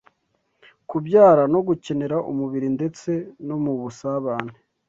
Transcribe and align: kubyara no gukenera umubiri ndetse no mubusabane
kubyara 0.89 1.43
no 1.53 1.59
gukenera 1.67 2.17
umubiri 2.31 2.67
ndetse 2.77 3.11
no 3.47 3.55
mubusabane 3.63 4.55